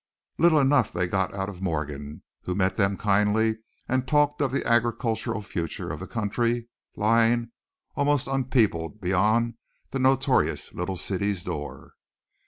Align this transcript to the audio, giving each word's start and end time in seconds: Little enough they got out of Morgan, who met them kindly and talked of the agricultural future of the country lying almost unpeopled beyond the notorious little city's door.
Little 0.39 0.59
enough 0.59 0.91
they 0.91 1.05
got 1.05 1.31
out 1.35 1.47
of 1.47 1.61
Morgan, 1.61 2.23
who 2.45 2.55
met 2.55 2.75
them 2.75 2.97
kindly 2.97 3.59
and 3.87 4.07
talked 4.07 4.41
of 4.41 4.51
the 4.51 4.65
agricultural 4.67 5.43
future 5.43 5.91
of 5.91 5.99
the 5.99 6.07
country 6.07 6.67
lying 6.95 7.51
almost 7.93 8.25
unpeopled 8.27 8.99
beyond 8.99 9.57
the 9.91 9.99
notorious 9.99 10.73
little 10.73 10.97
city's 10.97 11.43
door. 11.43 11.93